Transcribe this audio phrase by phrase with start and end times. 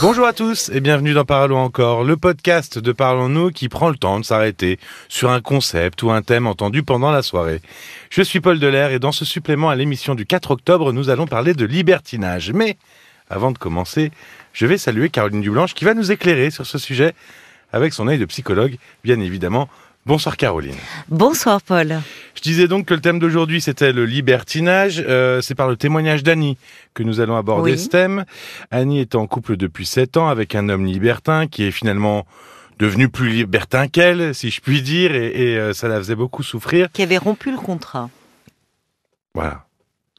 [0.00, 3.96] Bonjour à tous et bienvenue dans Parlons encore, le podcast de Parlons-nous qui prend le
[3.96, 7.60] temps de s'arrêter sur un concept ou un thème entendu pendant la soirée.
[8.10, 11.26] Je suis Paul Delair et dans ce supplément à l'émission du 4 octobre, nous allons
[11.26, 12.52] parler de libertinage.
[12.52, 12.76] Mais
[13.28, 14.12] avant de commencer,
[14.52, 17.14] je vais saluer Caroline Dublanche qui va nous éclairer sur ce sujet
[17.72, 19.68] avec son œil de psychologue, bien évidemment.
[20.06, 20.76] Bonsoir Caroline.
[21.08, 22.00] Bonsoir Paul.
[22.36, 25.02] Je disais donc que le thème d'aujourd'hui c'était le libertinage.
[25.06, 26.56] Euh, c'est par le témoignage d'Annie
[26.94, 27.78] que nous allons aborder Oui.
[27.78, 28.24] ce thème.
[28.70, 32.24] Annie est en couple depuis 7 ans avec un homme libertin qui est finalement
[32.78, 36.42] devenu plus libertin qu'elle, si je puis dire, et, et, euh, ça la faisait beaucoup
[36.44, 36.92] souffrir.
[36.92, 38.08] Qui avait rompu le contrat.
[39.34, 39.64] Voilà.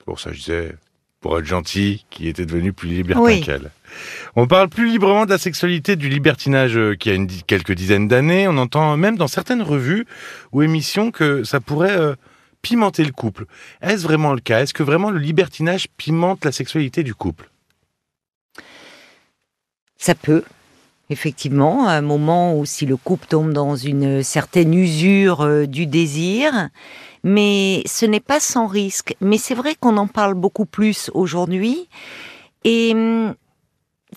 [0.05, 0.75] Pour ça je disais,
[1.19, 3.41] pour être gentil, qui était devenu plus libertin Oui.
[3.41, 3.71] qu'elle.
[4.35, 8.07] On parle plus librement de la sexualité, du libertinage euh, qui a une, quelques dizaines
[8.07, 8.47] d'années.
[8.47, 10.05] On entend même dans certaines revues
[10.51, 12.15] ou émissions que ça pourrait euh,
[12.61, 13.45] pimenter le couple.
[13.81, 14.61] Est-ce vraiment le cas?
[14.61, 17.49] Est-ce que vraiment le libertinage pimente la sexualité du couple?
[19.97, 20.43] Ça peut,
[21.09, 26.69] effectivement, un moment où si le couple tombe dans une certaine usure euh, du désir,
[27.23, 29.15] mais ce n'est pas sans risque.
[29.21, 31.87] Mais c'est vrai qu'on en parle beaucoup plus aujourd'hui
[32.63, 33.35] et hum,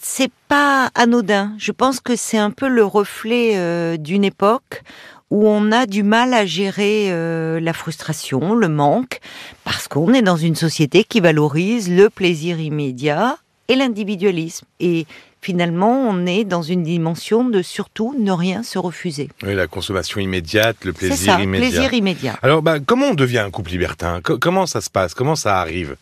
[0.00, 1.54] c'est pas anodin.
[1.58, 4.82] Je pense que c'est un peu le reflet euh, d'une époque
[5.30, 9.20] où on a du mal à gérer euh, la frustration, le manque,
[9.64, 13.38] parce qu'on est dans une société qui valorise le plaisir immédiat
[13.68, 14.66] et l'individualisme.
[14.80, 15.06] Et
[15.42, 19.28] finalement, on est dans une dimension de surtout ne rien se refuser.
[19.42, 21.68] Oui, la consommation immédiate, le plaisir ça, immédiat.
[21.70, 22.38] plaisir immédiat.
[22.42, 24.20] Alors, bah, comment on devient un couple libertin?
[24.22, 25.14] Co- Comment ça se passe?
[25.14, 25.96] Comment ça arrive?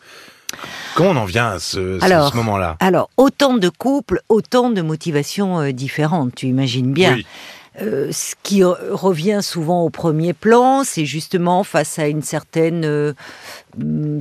[0.95, 2.77] Comment on en vient à ce, ce moment-là?
[2.80, 7.14] Alors, autant de couples, autant de motivations euh, différentes, tu imagines bien.
[7.14, 7.27] Oui.
[7.80, 13.12] Euh, ce qui revient souvent au premier plan, c'est justement face à une certaine euh,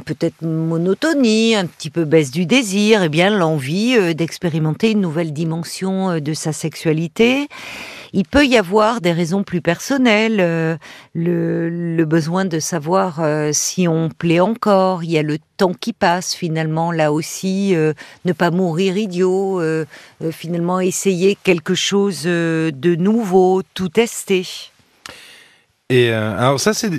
[0.05, 5.33] peut-être monotonie, un petit peu baisse du désir, et bien l'envie euh, d'expérimenter une nouvelle
[5.33, 7.47] dimension de sa sexualité.
[8.17, 10.75] Il peut y avoir des raisons plus personnelles, euh,
[11.13, 15.03] le, besoin de savoir euh, si on plaît encore.
[15.03, 17.93] Il y a le temps qui passe finalement là aussi, euh,
[18.25, 19.61] ne pas mourir idiot,
[20.31, 24.47] finalement essayer quelque chose de nouveau, tout tester.
[25.91, 26.89] Et alors ça, c'est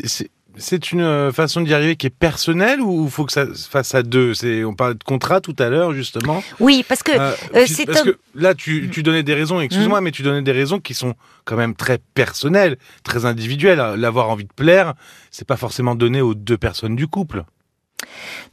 [0.59, 3.69] c'est- une euh, façon d'y arriver qui est personnelle ou il faut que ça se
[3.69, 4.35] fasse à deux?
[4.35, 6.43] C'est on parlait de contrat tout à l'heure justement.
[6.61, 9.61] Oui, parce que Euh, euh, c'est parce un- que là, tu, tu donnais des raisons.
[9.61, 11.15] Excuse-moi, mais tu donnais des raisons qui sont
[11.45, 13.79] quand même très personnelles, très individuelles.
[13.97, 14.95] L'avoir envie de plaire,
[15.31, 17.45] c'est pas forcément donné aux deux personnes du couple.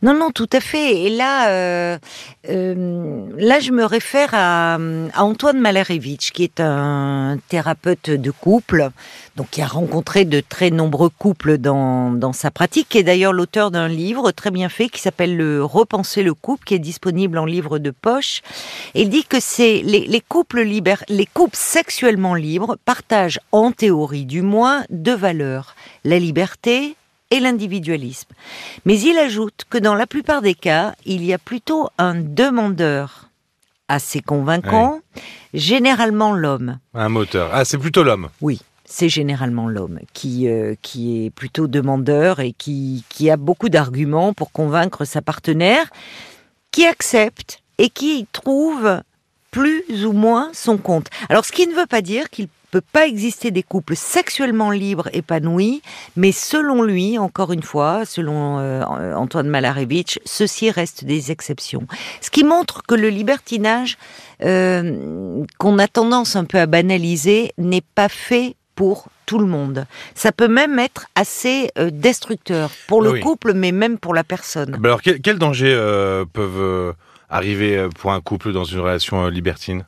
[0.02, 1.04] Non, non, tout à fait.
[1.04, 1.98] Et là, euh,
[2.50, 4.78] euh, là, je me réfère à,
[5.18, 8.90] Antoine Malarevitch, qui est un thérapeute de couple,
[9.36, 13.34] donc qui a rencontré de très nombreux couples dans, dans sa pratique, qui est d'ailleurs
[13.34, 17.38] l'auteur d'un livre très bien fait qui s'appelle le Repenser le couple, qui est disponible
[17.38, 18.42] en livre de poche.
[18.94, 20.64] Et il dit que c'est les, les couples
[21.10, 26.96] les couples sexuellement libres partagent, en théorie du moins, deux valeurs la liberté
[27.36, 28.30] et l'individualisme.
[28.86, 33.30] Mais il ajoute que dans la plupart des cas, il y a plutôt un demandeur
[33.88, 35.02] assez convaincant,
[35.54, 36.80] généralement l'homme.
[36.94, 37.52] Un moteur.
[37.54, 38.30] Ah, c'est plutôt l'homme.
[38.42, 43.70] Oui, c'est généralement l'homme qui, euh, qui est plutôt demandeur et qui, qui a beaucoup
[43.70, 45.90] d'arguments pour convaincre sa partenaire,
[46.72, 49.02] qui accepte et qui trouve
[49.52, 51.08] plus ou moins son compte.
[51.30, 55.08] Alors, ce qui ne veut pas dire qu'il peut pas exister des couples sexuellement libres,
[55.14, 55.82] épanouis,
[56.18, 61.88] mais selon lui, encore une fois, selon euh, Antoine Malarevitch, ceci reste des exceptions.
[62.20, 63.98] Ce qui montre que le libertinage,
[64.44, 69.86] euh, qu'on a tendance un peu à banaliser, n'est pas fait pour tout le monde.
[70.14, 73.20] Ça peut même être assez euh, destructeur pour le Oui.
[73.22, 74.76] couple, mais même pour la personne.
[74.82, 76.94] Bah alors, quels dangers euh, peuvent
[77.30, 79.86] arriver pour un couple dans une relation libertine?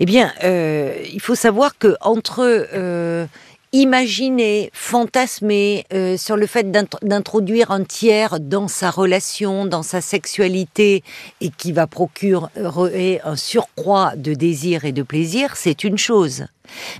[0.00, 2.40] Eh bien, euh, il faut savoir que entre
[2.72, 3.26] euh,
[3.72, 10.00] imaginer, fantasmer euh, sur le fait d'int- d'introduire un tiers dans sa relation, dans sa
[10.00, 11.04] sexualité,
[11.42, 16.46] et qui va procurer un surcroît de désir et de plaisir, c'est une chose.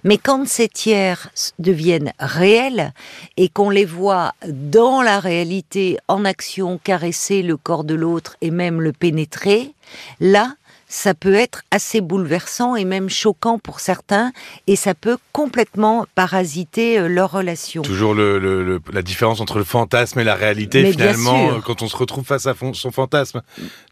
[0.05, 2.93] Mais quand ces tiers deviennent réels
[3.37, 8.51] et qu'on les voit dans la réalité, en action, caresser le corps de l'autre et
[8.51, 9.73] même le pénétrer,
[10.21, 10.55] là,
[10.93, 14.33] ça peut être assez bouleversant et même choquant pour certains,
[14.67, 17.83] et ça peut complètement parasiter euh, leur relation.
[17.83, 21.61] Toujours le, le- le- la différence entre le fantasme et la réalité, Mais finalement, euh,
[21.65, 23.41] quand on se retrouve face à son fantasme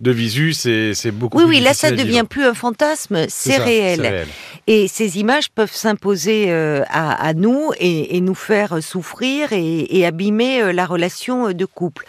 [0.01, 3.59] de visu, c'est beaucoup Oui, plus oui, là, ça à devient plus un fantasme, c'est
[3.59, 4.27] réel.
[4.67, 9.99] Et ces images peuvent s'imposer euh, à, à nous et, et nous faire souffrir et,
[9.99, 12.07] et abîmer euh, la relation euh, de couple.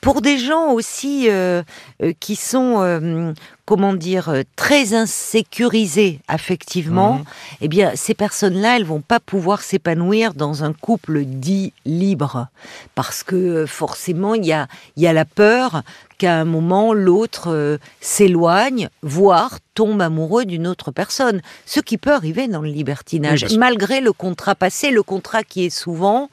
[0.00, 1.62] Pour des gens aussi euh,
[2.02, 3.32] euh, qui sont euh,
[3.64, 7.22] comment dire, euh, très insécurisées affectivement,
[7.60, 12.48] eh bien, ces personnes-là, elles vont pas pouvoir s'épanouir dans un couple dit libre,
[12.94, 14.66] parce que euh, forcément, il y a,
[14.96, 15.82] y a la peur
[16.18, 21.40] qu'à un moment, l'autre euh, s'éloigne, voire tombe amoureux d'une autre personne.
[21.64, 25.64] Ce qui peut arriver dans le libertinage, Oui, malgré le contrat passé, le contrat qui
[25.64, 26.30] est souvent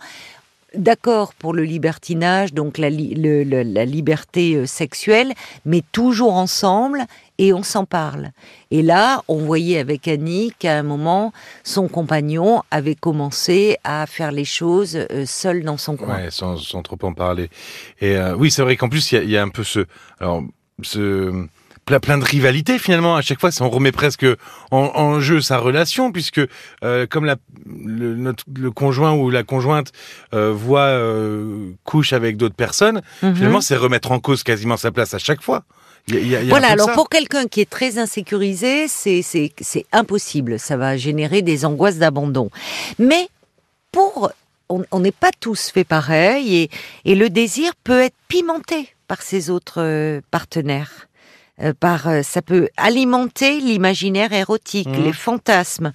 [0.76, 5.34] d'accord pour le libertinage, donc la, liberté euh, sexuelle,
[5.66, 7.06] mais toujours ensemble
[7.38, 8.32] et on s'en parle.
[8.70, 11.32] Et là, on voyait avec Annie qu'à un moment,
[11.64, 16.16] son compagnon avait commencé à faire les choses euh, seul dans son coin.
[16.16, 17.50] Ouais, sans, trop en parler.
[18.02, 19.86] Et euh, oui, c'est vrai qu'en plus, il y y a un peu ce,
[20.20, 20.44] alors,
[20.82, 21.48] ce
[21.90, 23.16] plein, plein de rivalité finalement.
[23.16, 24.26] À chaque fois, ça on remet presque
[24.70, 26.40] en, en jeu sa relation, puisque
[26.84, 29.92] euh, comme la, le, notre, le conjoint ou la conjointe
[30.36, 33.36] euh, voit euh, couche avec d'autres personnes, Mhm.
[33.36, 35.64] finalement, c'est remettre en cause quasiment sa place à chaque fois.
[36.08, 37.60] Il y a- il y a- il y a un Voilà, alors pour quelqu'un qui
[37.62, 40.60] est très insécurisé, c'est impossible.
[40.60, 42.50] Ça va générer des angoisses d'abandon.
[43.00, 43.28] Mais
[43.92, 44.32] pour.
[44.72, 46.70] On n'est pas tous fait pareil et,
[47.04, 51.08] et le désir peut être pimenté par ses autres partenaires.
[51.62, 55.04] Euh, par, euh, ça peut alimenter l'imaginaire érotique, Mhm.
[55.04, 55.92] les fantasmes.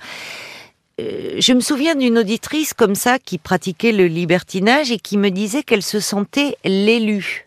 [1.01, 5.31] Euh, je me souviens d'une auditrice comme ça qui pratiquait le libertinage et qui me
[5.31, 7.47] disait qu'elle se sentait l'élue.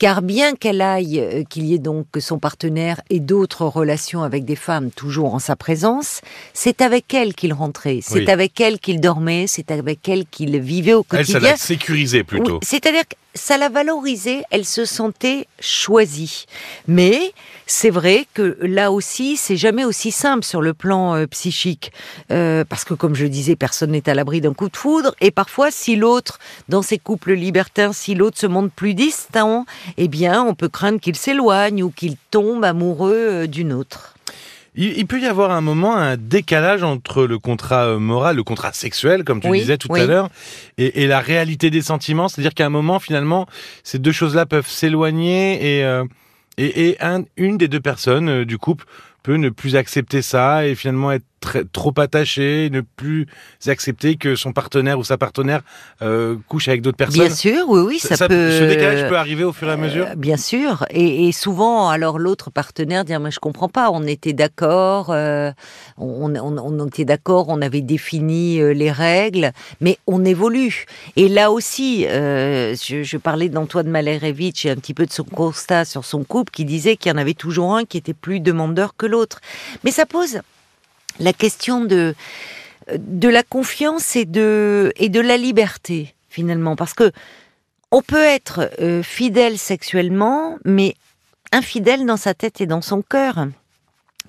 [0.00, 4.46] Car bien qu'elle aille, euh, qu'il y ait donc son partenaire et d'autres relations avec
[4.46, 6.22] des femmes toujours en sa présence,
[6.54, 8.30] c'est avec elle qu'il rentrait, c'est Oui.
[8.30, 11.50] avec elle qu'il dormait, c'est avec elle qu'il vivait au Elle, ça quotidien.
[11.50, 12.54] l'a sécurisé plutôt.
[12.54, 16.46] Oui, C'est-à-dire que ça l'a valorisée, elle se sentait choisie.
[16.88, 17.32] Mais
[17.66, 21.92] c'est vrai que là aussi, c'est jamais aussi simple sur le plan euh, psychique.
[22.32, 25.14] Euh, parce que, comme je disais, personne n'est à l'abri d'un coup de foudre.
[25.20, 29.64] Et parfois, si l'autre, dans ces couples libertins, si l'autre se montre plus distant,
[29.96, 34.14] eh bien, on peut craindre qu'il s'éloigne ou qu'il tombe amoureux euh, d'une autre.
[34.76, 38.72] Il, peut y avoir un moment un décalage entre le contrat euh, moral, le contrat
[38.72, 40.00] sexuel, comme tu Oui, disais tout oui.
[40.00, 40.28] à l'heure,
[40.78, 42.28] et, et la réalité des sentiments.
[42.28, 43.46] C'est-à-dire qu'à un moment, finalement,
[43.82, 46.04] ces deux choses-là peuvent s'éloigner et, euh,
[46.56, 48.84] et, et un- une des deux personnes euh, du couple
[49.24, 53.26] peut ne plus accepter ça et finalement être très- trop attaché, ne plus
[53.66, 55.62] accepter que son partenaire ou sa partenaire
[56.02, 57.26] euh, couche avec d'autres personnes.
[57.26, 58.50] Bien sûr, oui, oui, ça, peut.
[58.58, 60.06] Ce décalage peut arriver au fur et à mesure.
[60.10, 64.04] Euh, bien sûr, et, et souvent, alors l'autre partenaire dit mais je comprends pas, on
[64.06, 65.50] était d'accord, euh,
[65.98, 70.84] on, on, on était d'accord, on avait défini les règles, mais on évolue.
[71.16, 75.84] Et là aussi, je, je parlais d'Antoine Malérevitch et un petit peu de son constat
[75.84, 78.96] sur son couple, qui disait qu'il y en avait toujours un qui était plus demandeur
[78.96, 79.40] que l'autre.
[79.84, 80.40] Mais ça pose
[81.18, 82.14] la question de
[82.96, 87.12] de la confiance et de et de la liberté finalement, parce que
[87.90, 90.94] on peut être euh, fidèle sexuellement, mais
[91.52, 93.48] infidèle dans sa tête et dans son cœur.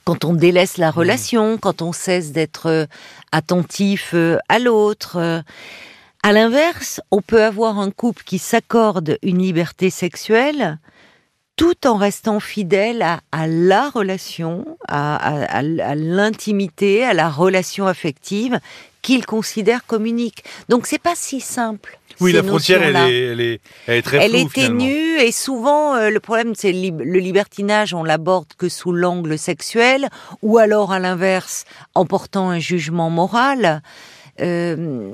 [0.03, 2.85] Quand on délaisse la relation, quand on cesse d'être euh,
[3.31, 5.43] attentif euh, à l'autre.
[6.23, 10.79] À l'inverse, on peut avoir un couple qui s'accorde une liberté sexuelle
[11.61, 17.29] tout en restant fidèle à, à la relation, à, à- à- à l'intimité, à la
[17.29, 18.59] relation affective
[19.03, 20.43] qu'il considère comme unique.
[20.69, 21.99] Donc c'est pas si simple.
[22.19, 25.31] Oui, la frontière, elle est, elle est, elle est très elle floue, est ténue et
[25.31, 30.09] souvent euh, le problème c'est le libertinage on l'aborde que sous l'angle sexuel
[30.41, 33.81] ou alors à l'inverse en portant un jugement moral.
[34.39, 35.09] Euh,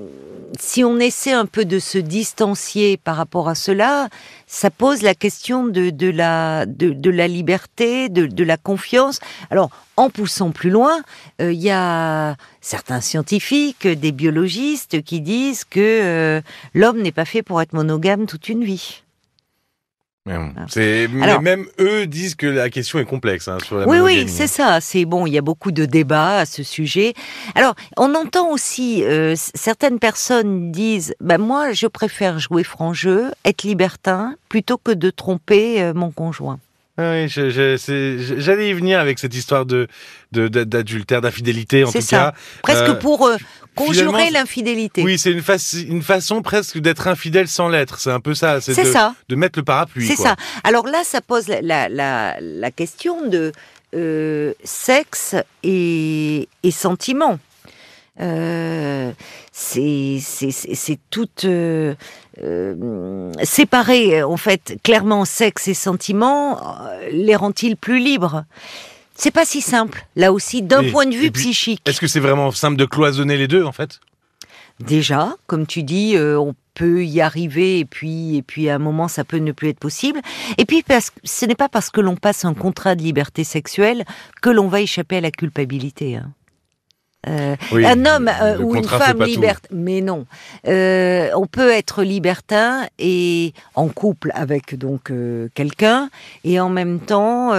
[0.59, 4.09] si on essaie un peu de se distancier par rapport à cela,
[4.45, 9.19] ça pose la question de, de la, de, de la liberté, de, de la confiance.
[9.49, 11.01] Alors, en poussant plus loin,
[11.41, 16.41] euh, il y a certains scientifiques, des biologistes qui disent que euh,
[16.73, 19.03] l'homme n'est pas fait pour être monogame toute une vie.
[20.27, 23.77] Mais bon, c'est- mais Alors- même eux disent que la question est complexe hein, sur
[23.77, 24.79] la Oui, oui, c'est ça.
[24.81, 25.25] C'est bon.
[25.25, 27.13] Il y a beaucoup de débats à ce sujet.
[27.55, 33.31] Alors, on entend aussi euh, certaines personnes disent, bah moi, je préfère jouer franc jeu,
[33.45, 36.59] être libertin, plutôt que de tromper euh, mon conjoint.
[36.99, 39.87] Ah Oui, je- je- j'allais y venir avec cette histoire de
[40.31, 42.17] de- d'a- d'adultère, d'infidélité en tout ça.
[42.17, 42.33] cas.
[42.63, 43.37] Presque Euh, pour euh,
[43.75, 45.03] conjurer l'infidélité.
[45.03, 47.99] Oui, c'est une, façon presque d'être infidèle sans l'être.
[47.99, 48.59] C'est un peu ça.
[48.59, 49.15] c'est de, ça.
[49.29, 50.05] de mettre le parapluie.
[50.07, 50.35] C'est ça.
[50.65, 53.51] Alors là, ça pose la, la, la, la question de
[53.95, 57.39] euh, sexe et, et sentiment.
[58.19, 59.11] Euh,
[59.51, 61.95] c'est tout euh,
[62.41, 68.45] euh, séparé en fait clairement sexe et sentiment euh, les rend-il plus libres?
[69.15, 72.19] C'est pas si simple là aussi d'un point de vue puis, psychique Est-ce que c'est
[72.19, 73.99] vraiment simple de cloisonner les deux en fait?
[74.79, 79.07] Déjà, comme tu dis, on peut y arriver et puis et puis à un moment
[79.07, 80.21] ça peut ne plus être possible.
[80.59, 83.43] Et puis parce que ce n'est pas parce que l'on passe un contrat de liberté
[83.43, 84.05] sexuelle
[84.43, 86.17] que l'on va échapper à la culpabilité.
[86.17, 86.31] Hein.
[87.27, 90.25] Euh, Oui, un homme euh, ou une femme libertin, mais non.
[90.67, 95.11] Euh, on peut être libertin et en couple avec donc
[95.53, 96.09] quelqu'un
[96.43, 97.53] et en même temps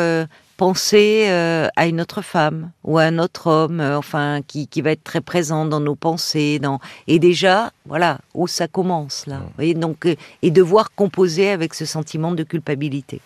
[0.57, 5.05] penser à une autre femme ou à un autre homme, enfin qui, qui va être
[5.05, 9.39] très présent dans nos pensées, dans et déjà voilà où ça commence là.
[9.39, 10.07] Vous voyez, donc
[10.43, 13.21] et devoir composer avec ce sentiment de culpabilité.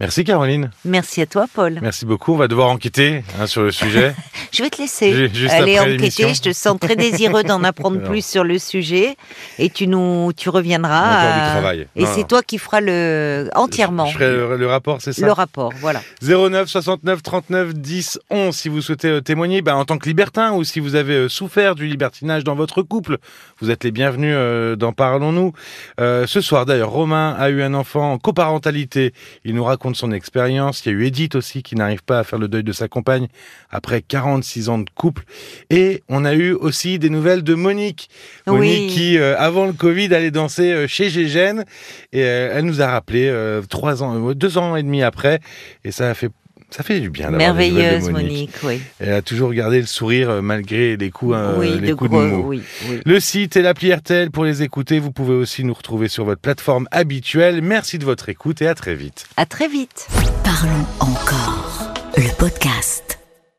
[0.00, 0.72] Merci Caroline.
[0.84, 1.78] Merci à toi, Paul.
[1.80, 2.32] Merci beaucoup.
[2.34, 4.12] On va devoir enquêter hein, sur le sujet.
[4.50, 6.34] Je vais te laisser juste aller après enquêter.
[6.34, 9.16] Je te sens très désireux d'en apprendre plus sur le sujet
[9.60, 11.20] et tu nous, tu reviendras.
[11.22, 11.86] Du à- travail.
[11.94, 15.30] Et c'est toi qui feras le entièrement Je ferai le, le rapport, c'est ça le
[15.30, 15.72] rapport.
[15.80, 16.02] Voilà.
[16.22, 20.54] 09 69 39 10 11 si vous souhaitez euh, témoigner ben, en tant que libertin
[20.54, 23.18] ou si vous avez euh, souffert du libertinage dans votre couple.
[23.60, 25.52] Vous êtes les bienvenus euh, dans Parlons-nous.
[26.00, 29.14] Euh, ce soir d'ailleurs, Romain a eu un enfant en coparentalité.
[29.44, 30.86] Il nous raconte son expérience.
[30.86, 32.88] Il y a eu Edith aussi qui n'arrive pas à faire le deuil de sa
[32.88, 33.28] compagne
[33.70, 35.24] après 46 ans de couple.
[35.68, 38.08] Et on a eu aussi des nouvelles de Monique.
[38.46, 38.86] Monique Oui.
[38.88, 41.66] qui, euh, avant le Covid, allait danser euh, chez Gégène.
[42.12, 45.40] Et euh, elle nous a rappelé euh, trois ans, deux ans et demi après.
[45.84, 46.30] Et ça a fait,
[46.74, 48.30] ça fait du bien d'avoir des nouvelles de Merveilleuse, Monique.
[48.32, 48.54] Monique.
[48.64, 48.80] Oui.
[48.98, 52.10] Elle a toujours gardé le sourire euh, malgré les coups, euh, oui, les de coups
[52.10, 52.22] gros.
[52.22, 52.44] de mots.
[52.48, 53.00] oui, oui.
[53.06, 54.98] Le site et l'appli RTL pour les écouter.
[54.98, 57.62] Vous pouvez aussi nous retrouver sur votre plateforme habituelle.
[57.62, 59.26] Merci de votre écoute et à très vite.
[59.36, 60.08] À très vite.
[60.42, 61.94] Parlons encore.
[62.16, 63.13] Le podcast.